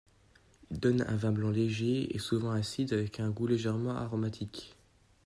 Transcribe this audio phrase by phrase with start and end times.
[0.71, 4.75] Il donne un vin blanc léger et souvent acide avec un goût légèrement aromatique.